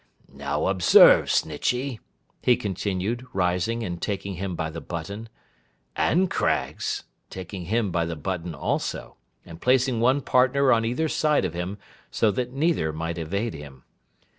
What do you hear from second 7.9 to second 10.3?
by the button also, and placing one